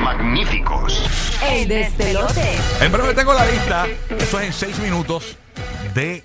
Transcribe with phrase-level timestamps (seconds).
[0.00, 1.02] magníficos.
[1.44, 2.56] El despelote.
[2.80, 3.86] En breve tengo la lista,
[4.18, 5.36] eso es en seis minutos,
[5.94, 6.24] de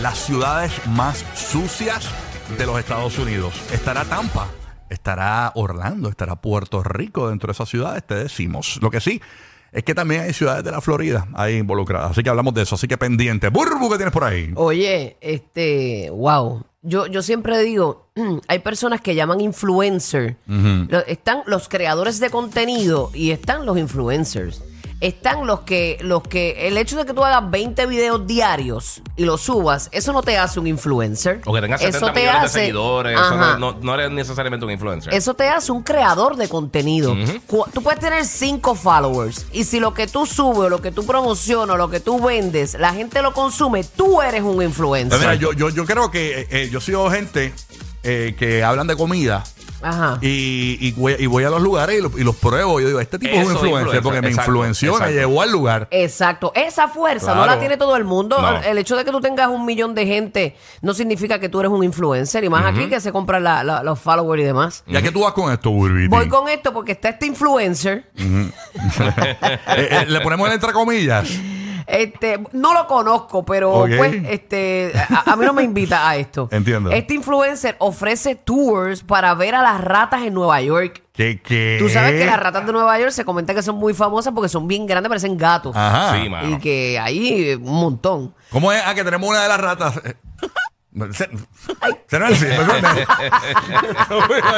[0.00, 2.08] las ciudades más sucias
[2.56, 3.54] de los Estados Unidos.
[3.72, 4.48] Estará Tampa,
[4.90, 8.78] estará Orlando, estará Puerto Rico dentro de esas ciudades, te decimos.
[8.80, 9.20] Lo que sí
[9.72, 12.12] es que también hay ciudades de la Florida ahí involucradas.
[12.12, 13.48] Así que hablamos de eso, así que pendiente.
[13.48, 14.52] Burbu, ¿qué tienes por ahí?
[14.54, 16.64] Oye, este, wow.
[16.86, 18.08] Yo, yo siempre digo,
[18.48, 20.36] hay personas que llaman influencer.
[20.46, 24.62] Lo- están los creadores de contenido y están los influencers.
[25.00, 29.24] Están los que, los que, el hecho de que tú hagas 20 videos diarios y
[29.24, 31.40] los subas, eso no te hace un influencer.
[31.44, 33.20] O que tengas 70 eso te millones de hace, seguidores.
[33.20, 35.12] Eso no, no, no eres necesariamente un influencer.
[35.12, 37.14] Eso te hace un creador de contenido.
[37.46, 40.90] Cu- Tú puedes tener cinco followers y si lo que tú subes, o lo que
[40.92, 45.18] tú promocionas, o lo que tú vendes, la gente lo consume, tú eres un influencer.
[45.18, 47.52] Mira, yo, yo, yo creo que eh, eh, yo sigo gente
[48.04, 49.44] eh, que hablan de comida.
[49.82, 50.18] Ajá.
[50.22, 52.80] Y, y voy, y voy a los lugares y los, y los pruebo.
[52.80, 55.52] Yo digo, este tipo es un influencer influencer, porque me exacto, influenció, me llevó al
[55.52, 55.88] lugar.
[55.90, 57.52] Exacto, esa fuerza no Claro.
[57.52, 58.40] la tiene todo el mundo.
[58.40, 58.58] No.
[58.62, 61.70] El hecho de que tú tengas un millón de gente no significa que tú eres
[61.72, 62.44] un influencer.
[62.44, 64.84] Y más aquí que se compran la- la- los followers y demás.
[64.86, 66.08] ¿Ya que tú vas con esto, Burbiti?
[66.08, 68.10] Voy con esto porque está este influencer.
[69.76, 71.28] Eh, eh, le ponemos el entre comillas.
[71.86, 76.48] Este, no lo conozco, pero pues, este, a, a mí no me invita a esto.
[76.52, 76.90] Entiendo.
[76.90, 81.02] Este influencer ofrece tours para ver a las ratas en Nueva York.
[81.12, 81.76] ¿Qué, qué?
[81.78, 84.48] Tú sabes que las ratas de Nueva York se comenta que son muy famosas porque
[84.48, 85.76] son bien grandes, parecen gatos.
[85.76, 86.16] Ajá.
[86.20, 86.56] Sí, mano.
[86.56, 88.34] Y que ahí eh, un montón.
[88.50, 88.82] ¿Cómo es?
[88.84, 90.00] Ah, que tenemos una de las ratas.
[91.12, 91.28] Se,
[92.06, 93.00] se no es así, me sorprende.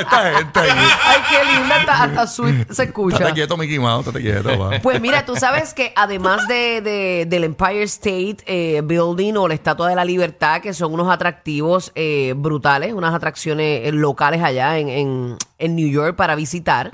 [0.01, 0.71] Esta gente ahí.
[1.07, 3.17] Ay, qué linda, hasta, hasta sweet se escucha.
[3.17, 4.59] Estate quieto, Mickey Mouse, estate quieto.
[4.59, 4.79] va.
[4.81, 9.55] Pues mira, tú sabes que además de, de- del Empire State eh, Building o la
[9.55, 14.79] Estatua de la Libertad, que son unos atractivos eh, brutales, unas atracciones eh, locales allá
[14.79, 16.91] en, en- en New York para visitar,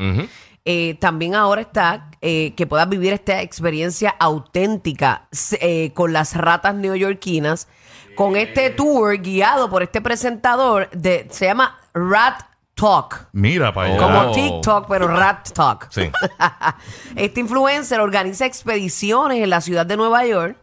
[0.64, 5.28] eh, también ahora está eh, que puedas vivir esta experiencia auténtica
[5.60, 7.68] eh, con las ratas neoyorquinas,
[8.14, 12.42] con este tour guiado por este presentador, de, se llama Rat
[12.74, 13.28] Talk.
[13.32, 13.98] Mira para allá.
[13.98, 14.32] Como Oh.
[14.32, 15.88] TikTok, pero Rat Talk.
[15.90, 16.10] Sí.
[17.16, 20.56] este influencer organiza expediciones en la ciudad de Nueva York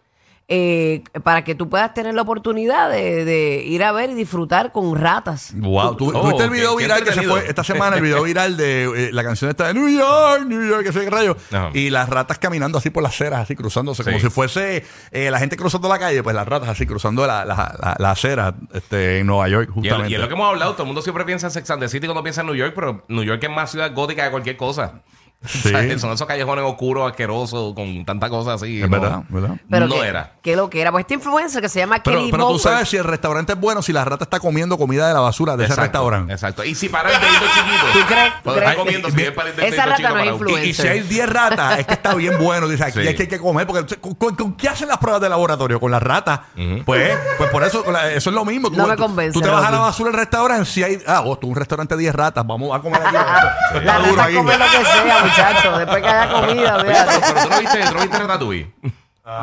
[0.51, 4.71] eh, para que tú puedas tener la oportunidad de, de ir a ver y disfrutar
[4.71, 5.53] con ratas.
[5.55, 7.97] Wow, ¿tú, Oh, ¿tuviste el qué- video qué viral que se fue esta semana?
[7.97, 11.09] El video viral de eh, la canción esta de New York, New York, que qué
[11.09, 11.37] rayo.
[11.73, 15.37] Y las ratas caminando así por las aceras, así cruzándose, como si fuese eh, la
[15.39, 19.19] gente cruzando la calle, pues las ratas así cruzando la, la, la- la acera este,
[19.19, 20.09] en Nueva York, justamente.
[20.09, 21.89] y es lo que hemos hablado, todo el mundo siempre piensa en Sex and the
[21.89, 24.57] City cuando piensa en New York, pero New York es más ciudad gótica que cualquier
[24.57, 25.01] cosa.
[25.45, 25.71] Sí.
[25.99, 28.81] Son esos callejones oscuros, asquerosos, con tanta cosa así.
[28.81, 28.99] Es ¿no?
[28.99, 29.55] verdad, ¿verdad?
[29.69, 30.33] Pero no que, era.
[30.41, 30.91] Que lo que era.
[30.91, 33.59] Pues este influencer que se llama Pero, Kenny pero tú sabes si el restaurante es
[33.59, 36.33] bueno, si la rata está comiendo comida de la basura de ese restaurante.
[36.33, 36.63] Exacto.
[36.65, 37.85] Y si para el dedito chiquito.
[37.93, 38.33] ¿Tú crees?
[38.43, 38.75] ¿Tú crees?
[38.75, 40.65] comiendo si Bien, bien para el esa dedito rata chiquito no es influencer.
[40.65, 42.67] Y, y si hay 10 ratas, es que está bien bueno.
[42.67, 43.07] Dice, aquí Sí.
[43.07, 43.65] hay que, hay que comer.
[43.65, 45.79] Porque ¿con, con- con qué hacen las pruebas de laboratorio?
[45.79, 46.41] Con las ratas.
[46.85, 48.69] Pues, pues por eso, eso es lo mismo.
[48.69, 50.65] Tú, No me convence, Tú te vas a la basura del restaurante.
[50.65, 52.45] Si hay, ah, vos, tú un restaurante de 10 ratas.
[52.45, 53.15] Vamos a comer aquí.
[53.77, 54.33] Está duro ratas ahí.
[54.33, 55.77] lo que sea, muchachos.
[55.77, 57.19] Después que haya comida, fíjate.
[57.19, 58.73] pero, pero tú no viste, tú no viste Ratatouille.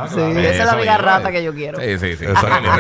[0.09, 1.79] Sí, esa es la mismo, rata que yo quiero.
[1.81, 2.25] Sí, sí, sí.
[2.25, 2.71] Exacto.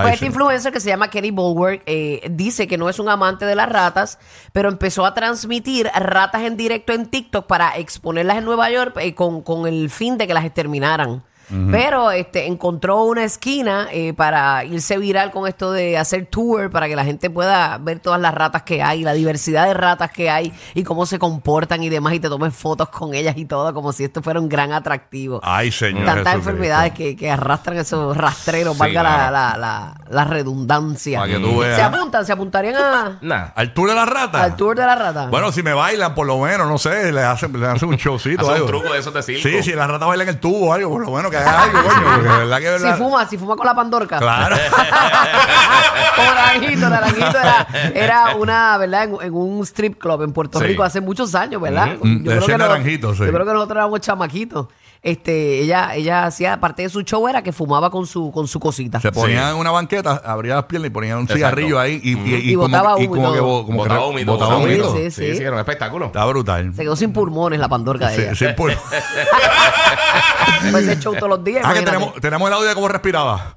[0.00, 3.44] Pues este influencer que se llama Kenny Bulwark eh, dice que no es un amante
[3.44, 4.18] de las ratas,
[4.52, 9.14] pero empezó a transmitir ratas en directo en TikTok para exponerlas en Nueva York eh,
[9.14, 11.22] con, con el fin de que las exterminaran.
[11.70, 16.86] Pero este, encontró una esquina eh, para irse viral con esto de hacer tour para
[16.88, 20.30] que la gente pueda ver todas las ratas que hay, la diversidad de ratas que
[20.30, 23.72] hay y cómo se comportan y demás, y te tomes fotos con ellas y todo,
[23.74, 25.40] como si esto fuera un gran atractivo.
[25.42, 26.04] Ay, señor.
[26.04, 29.30] Tantas enfermedades que, que arrastran esos rastreros, Sí, valga la, mano.
[29.32, 31.20] la, la, la redundancia.
[31.20, 31.76] Para que tú veas.
[31.76, 33.46] Se apuntan, se apuntarían a- Nah.
[33.54, 34.42] ¿Al tour de la rata?
[34.42, 35.26] al tour de la rata.
[35.28, 38.42] Bueno, si me bailan, por lo menos, no sé, le hacen, le hacen un showcito.
[38.42, 38.66] Hace un algo.
[38.66, 39.42] truco de esos de circo.
[39.48, 41.62] Sí, si la rata baila en el tubo o algo, por lo menos que haga
[41.62, 42.02] algo, coño.
[42.14, 44.18] Porque de verdad que de si fuma, si fuma con la pandorca.
[44.18, 44.56] Claro.
[46.16, 49.04] Naranjito, Naranjito era, era una, ¿verdad?
[49.04, 50.66] En, en un strip club en Puerto Sí.
[50.66, 51.96] Rico hace muchos años, ¿verdad?
[52.02, 53.24] Mm, ese Naranjito, sí.
[53.24, 54.66] Yo creo que nosotros éramos chamaquitos.
[55.02, 58.60] Este, ella, ella hacía, parte de su show era que fumaba con su, con su
[58.60, 59.00] cosita.
[59.00, 61.36] Se ponían en una banqueta, abría las piernas y ponían un Exacto.
[61.38, 64.06] cigarrillo ahí y, y, Y como, botaba y humo y como que como que Botaba
[64.06, 64.32] humito.
[64.32, 64.92] botaba botaba.
[64.96, 65.36] Sí, Sí, sí.
[65.36, 66.06] sí, era un espectáculo.
[66.06, 66.74] Está brutal.
[66.74, 68.34] Se quedó sin pulmones la pandorca de Sí, ella.
[68.34, 68.72] sí, por-
[70.70, 71.62] Pues ese show todos los días.
[71.64, 73.54] Ah, que tenemos, tenemos el audio de cómo respiraba.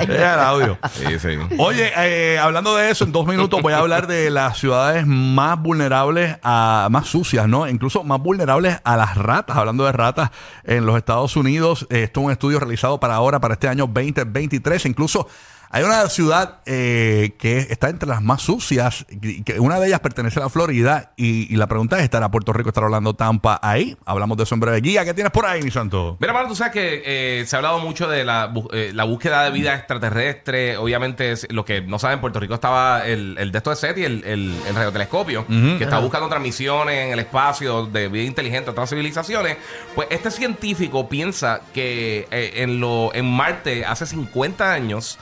[0.00, 0.78] Era el audio.
[0.92, 1.38] Sí, sí.
[1.58, 5.60] Oye, eh, hablando de eso, en dos minutos voy a hablar de las ciudades más
[5.60, 7.68] vulnerables, a, más sucias, ¿no?
[7.68, 9.56] Incluso más vulnerables a las ratas.
[9.56, 10.30] Hablando de ratas
[10.64, 14.86] en los Estados Unidos, esto es un estudio realizado para ahora, para este año 2023.
[14.86, 15.28] Incluso
[15.70, 19.04] Hay una ciudad eh, que está entre las más sucias,
[19.44, 22.52] que una de ellas pertenece a la Florida, y, y la pregunta es, ¿estará Puerto
[22.52, 23.96] Rico, estará Orlando, Tampa ahí?
[24.06, 24.80] Hablamos de eso en breve.
[24.80, 26.16] Guía, ¿qué tienes por ahí, mi santo?
[26.20, 29.44] Mira, Mara, tú sabes que eh, se ha hablado mucho de la, eh, la búsqueda
[29.44, 30.76] de vida extraterrestre.
[30.76, 34.24] Obviamente, lo que no saben, Puerto Rico estaba el, el de esto de SETI, el,
[34.24, 39.56] el, el radiotelescopio, que está buscando transmisiones en el espacio de vida inteligente otras civilizaciones.
[39.94, 45.18] Pues este científico piensa que eh, en, lo, en Marte hace 50 años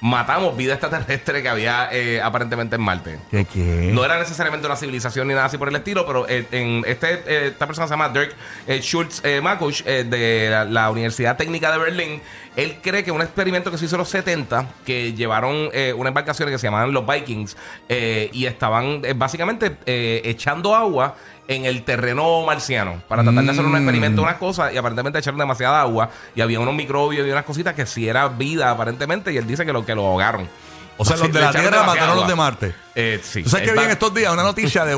[0.00, 3.18] matamos vida extraterrestre que había eh, aparentemente en Marte.
[3.30, 3.90] ¿Qué qué?
[3.92, 7.14] No era necesariamente una civilización ni nada así por el estilo, pero eh, en este,
[7.26, 8.34] eh, esta persona se llama Dirk
[8.80, 12.22] Schultz Makusch de la, la Universidad Técnica de Berlín.
[12.56, 16.48] Él cree que un experimento que se hizo en los 70, que llevaron una embarcación
[16.48, 17.56] que se llamaban los Vikings
[17.88, 21.14] y estaban básicamente echando agua
[21.48, 23.76] en el terreno marciano para tratar de hacer un Mm.
[23.76, 27.74] experimento, unas cosas, y aparentemente echaron demasiada agua y había unos microbios y unas cositas
[27.74, 30.48] que si era vida aparentemente, y él dice que lo, que lo ahogaron.
[30.96, 32.34] O sea, Sí, los de la Tierra mataron a los de.
[32.36, 32.74] Marte.
[32.94, 33.42] Eh, sí.
[33.42, 34.96] ¿Tú sabes que Es vi en estos días una noticia de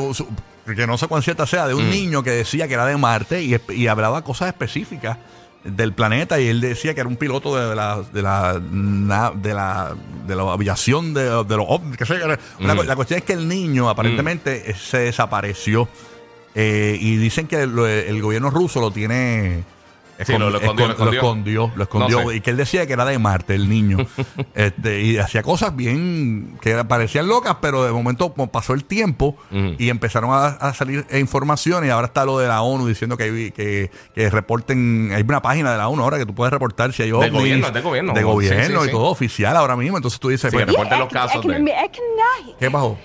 [0.76, 3.42] que no sé cuán cierta sea, de un niño que decía que era de Marte
[3.42, 5.16] y, y hablaba cosas específicas
[5.64, 9.94] del planeta y él decía que era un piloto de la de la de la
[10.26, 12.14] de la aviación de, de los ovnis, que sé,
[12.58, 15.88] una co- la cuestión es que el niño aparentemente eh, se desapareció
[16.54, 19.64] eh, y dicen que el gobierno ruso lo tiene
[20.24, 22.36] Sí, lo- lo escondió, lo escon- lo escondió, lo escondió, No sé.
[22.36, 23.96] y que él decía que era de Marte el niño
[24.54, 29.36] este, y hacía cosas bien que parecían locas pero de momento como pasó el tiempo
[29.50, 33.24] y empezaron a, a salir información y ahora está lo de la ONU diciendo que,
[33.24, 36.92] hay- que, que reporten hay una página de la ONU ahora que tú puedes reportar
[36.92, 38.12] si hay ovnis gobierno, de gobierno.
[38.12, 38.90] de gobierno sí, y sí.
[38.92, 41.54] todo oficial ahora mismo entonces tú dices Sí, pues, que reporten los casos de...
[41.58, 41.72] de...
[42.60, 42.96] ¿qué pasó?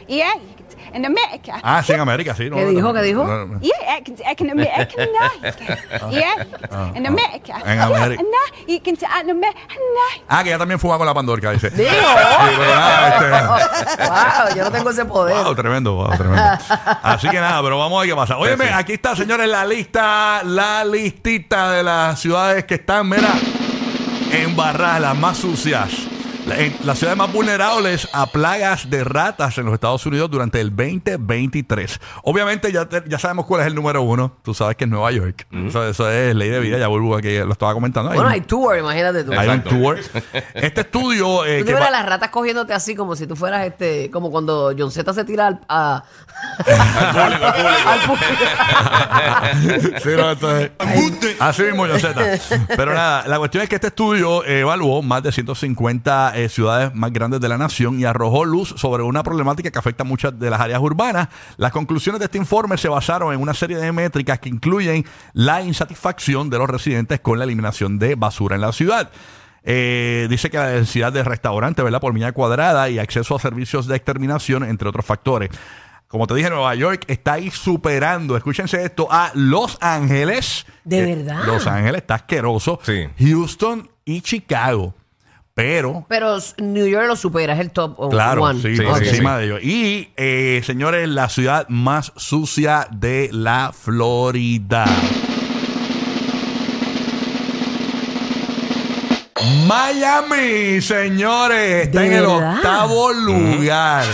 [0.94, 1.60] En Amerika.
[1.64, 2.94] ah sí en América sí no, ¿Qué dijo?
[2.94, 3.24] ¿Qué dijo?
[3.26, 3.60] no, no.
[3.60, 4.86] Ja, ik ik en Amerika.
[6.12, 6.34] Ja,
[6.96, 6.96] en.
[6.96, 7.56] En América.
[7.66, 7.80] En
[10.28, 11.90] ah que ella también fuma con la pandorca dice Digo.
[13.08, 15.36] Este, wow, yo no tengo ese poder.
[15.44, 16.44] Wow, tremendo, wow, tremendo.
[17.04, 18.38] Así que nada, pero vamos a ver qué pasa.
[18.38, 18.76] Óyeme, Sí, sí.
[18.78, 23.30] aquí está, señores, la lista, la listita de las ciudades que están, mira,
[24.32, 26.07] embarradas, las más sucias.
[26.84, 32.00] Las ciudades más vulnerables a plagas de ratas en los Estados Unidos durante el 2023.
[32.24, 34.38] Obviamente ya, te- ya sabemos cuál es el número uno.
[34.44, 35.46] Tú sabes que es Nueva York.
[35.52, 36.78] eso, eso es ley de vida.
[36.78, 38.12] Ya vuelvo aquí, lo estaba comentando.
[38.12, 39.34] Hay, Bueno, un- hay tour, imagínate tú.
[39.34, 40.00] hay un tour.
[40.54, 41.46] Este estudio...
[41.46, 44.32] eh, Tú que te va- las ratas cogiéndote así como si tú fueras este, como
[44.32, 46.04] cuando John Z se tira al, a-
[46.66, 47.46] Al público,
[47.90, 48.28] al público.
[50.04, 50.72] Sí, no, esto es-
[51.40, 52.24] Así mismo, Yoseta.
[52.76, 56.94] Pero nada, la cuestión es que este estudio eh, evaluó más de 150 eh, ciudades
[56.96, 60.38] más grandes de la nación y arrojó luz sobre una problemática que afecta a muchas
[60.40, 61.28] de las áreas urbanas.
[61.58, 65.62] Las conclusiones de este informe se basaron en una serie de métricas que incluyen la
[65.62, 69.10] insatisfacción de los residentes con la eliminación de basura en la ciudad.
[69.64, 72.00] Eh, dice que la densidad de restaurantes, ¿verdad?
[72.00, 75.50] Por milla cuadrada y acceso a servicios de exterminación, entre otros factores.
[76.08, 80.66] Como te dije, Nueva York está ahí superando, escúchense esto, a Los Ángeles.
[80.86, 81.44] ¿De Eh, verdad?
[81.46, 82.80] Los Ángeles está asqueroso.
[82.84, 83.08] Sí.
[83.20, 84.94] Houston y Chicago.
[85.58, 88.62] Pero, Pero New York lo supera, es el top oh, claro, one.
[88.62, 89.64] sí, encima de ellos.
[89.64, 94.86] Y, eh, señores, la ciudad más sucia de la Florida.
[99.66, 102.56] Miami, señores, está ¿De en el verdad?
[102.58, 104.06] octavo lugar.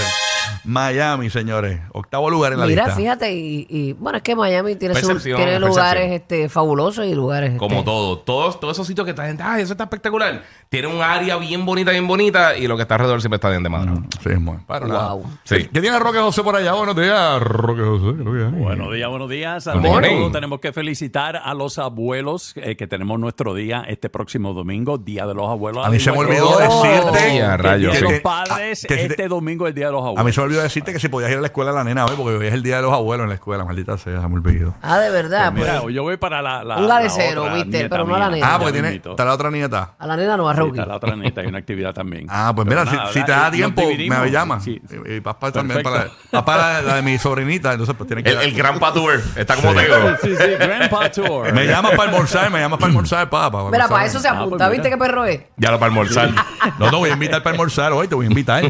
[0.66, 2.98] Miami, señores, octavo lugar en la Mira, lista.
[3.00, 5.70] fíjate, y, y, bueno, es que Miami tiene, su- Percepción, tiene percepción.
[5.70, 7.58] lugares este, fabulosos y lugares...
[7.58, 8.20] Como este, todo.
[8.20, 10.44] Todos, todos esos sitios que está gente, ay, eso está espectacular.
[10.70, 13.62] Tiene un área bien bonita, bien bonita, y lo que está alrededor siempre está bien
[13.64, 13.92] de madre.
[14.24, 15.14] Sí, es muy- para nada.
[15.14, 15.26] Wow.
[15.44, 15.68] Sí.
[15.72, 16.74] ¿Qué tiene Roque José por allá?
[16.74, 18.12] Buenos días, Roque José.
[18.24, 19.68] Buenos días, buenos días.
[19.76, 20.10] Morning.
[20.18, 24.98] todo, tenemos que felicitar a los abuelos eh, que tenemos nuestro día este próximo domingo,
[24.98, 25.86] Día de los Abuelos.
[25.86, 26.58] A mí se me olvidó Oh.
[26.84, 27.38] decirte.
[27.38, 28.02] Ya, que rayos, sí.
[28.04, 30.20] los padres, ah, que si te- este domingo es el Día de los Abuelos.
[30.20, 32.06] A mí se me olvidó decirte que si podías ir a la escuela la nena
[32.06, 34.28] hoy, porque hoy es el día de los abuelos en la escuela, maldita sea, se
[34.28, 34.76] me olvidó.
[34.82, 35.52] Ah, de verdad.
[35.52, 36.64] Pues mira, pues, yo voy para la.
[36.64, 37.70] la Un la galecero, otra ¿viste?
[37.78, 38.36] nieta Pero no a la mía.
[38.36, 38.48] nena.
[38.54, 39.92] Ah, porque Ya tiene, está la otra nieta.
[39.98, 40.72] a la nena no, a Sí, Rocky.
[40.80, 42.28] está la otra nieta, hay una actividad también.
[42.30, 43.36] Ah, pues Pero mira, si, nada, si te ¿verdad?
[43.38, 44.20] da Nos tiempo, dividimos.
[44.20, 44.64] me llamas.
[44.64, 44.82] Sí.
[45.08, 46.28] Y, y papá también para, Perfecto.
[46.32, 49.22] la, para la, la de mi sobrinita, entonces pues tiene que El, el gran Tour
[49.36, 49.78] está como Sí.
[49.78, 49.96] Tego.
[50.22, 51.52] Sí, sí, Grandpa Tour.
[51.54, 53.64] Me llamas para almorzar, me llamas para almorzar, papá.
[53.72, 55.42] Mira, para eso se Ah, pues apunta, ¿viste qué perro es?
[55.58, 56.30] Ya lo para almorzar.
[56.80, 58.64] No, no voy a invitar para almorzar hoy, te voy a invitar.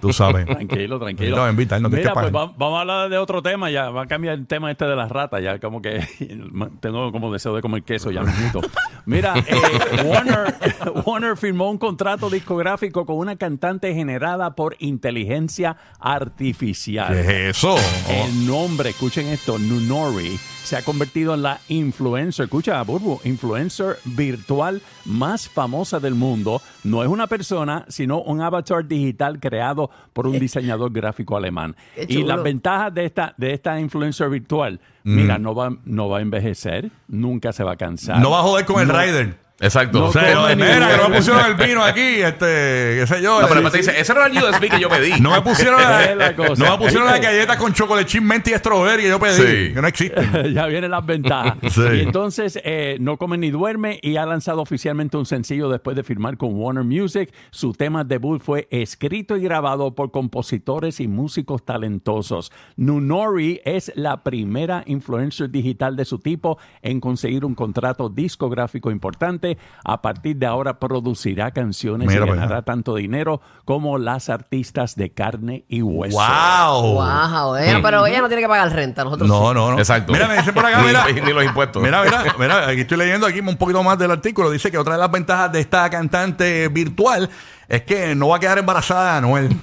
[0.00, 0.46] Tú sabes.
[0.46, 1.30] Tranquilo, tranquilo.
[1.36, 3.42] lo voy a invitar, no tienes Mira, que pues va- vamos a hablar de otro
[3.42, 3.90] tema ya.
[3.90, 5.42] Va a cambiar el tema este de las ratas.
[5.42, 6.00] Ya como que
[6.80, 8.60] tengo como deseo de comer queso ya mismito.
[9.06, 10.54] Mira, eh, Warner,
[11.06, 17.12] Warner firmó un contrato discográfico con una cantante generada por inteligencia artificial.
[17.12, 17.76] ¿Qué es eso?
[18.08, 24.80] El nombre, escuchen esto, Nunori, se ha convertido en la influencer, escucha, Burbu, influencer virtual
[25.06, 26.60] más famosa del mundo.
[26.84, 27.39] No es una persona,
[27.88, 31.76] sino un avatar digital creado por un diseñador gráfico alemán.
[32.08, 36.20] Y las ventajas de esta, de esta influencer virtual, mira, no va, no va a
[36.20, 38.20] envejecer, nunca se va a cansar.
[38.20, 39.36] No va a joder con el Rider.
[39.62, 39.98] Exacto.
[40.00, 43.40] No O sea, mira, que no me pusieron el vino aquí, este, qué sé yo.
[43.40, 45.20] No, pero el- después te dice, ese no era el USB que yo pedí.
[45.20, 46.64] no me pusieron la la, cosa.
[46.64, 49.36] no me pusieron la galleta con chocolate chip menta y strawberry que yo pedí,
[49.68, 49.74] Sí.
[49.74, 50.54] que no existen.
[50.54, 51.54] ya vienen las ventajas.
[51.70, 51.82] Sí.
[51.94, 56.02] Y entonces eh, no come ni duerme y ha lanzado oficialmente un sencillo después de
[56.04, 57.32] firmar con Warner Music.
[57.50, 62.50] Su tema debut fue escrito y grabado por compositores y músicos talentosos.
[62.76, 69.49] Nunori es la primera influencer digital de su tipo en conseguir un contrato discográfico importante.
[69.84, 75.10] A partir de ahora producirá canciones Mira y ganará tanto dinero como las artistas de
[75.10, 76.16] carne y hueso.
[76.18, 76.94] ¡Wow!
[76.94, 79.54] Wow, eh, pero ella no tiene que pagar renta, nosotros No, sí.
[79.54, 79.78] no, no.
[79.78, 80.12] Exacto.
[80.12, 81.06] Mira, me dicen por acá, Ni- mira.
[81.26, 81.82] ni los impuestos.
[81.82, 84.50] Mira, mira, mira, aquí estoy leyendo aquí un poquito más del artículo.
[84.50, 87.28] Dice que otra de las ventajas de esta cantante virtual
[87.70, 89.56] es que no va a quedar embarazada de Anuel.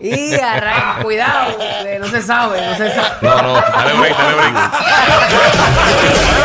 [0.00, 1.56] Y arranca, cuidado,
[1.98, 3.08] no se sabe, no se sabe.
[3.22, 4.54] No, no, dale break, dale break.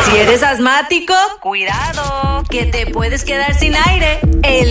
[0.05, 4.21] Si eres asmático, cuidado, que te puedes quedar sin aire.
[4.43, 4.67] El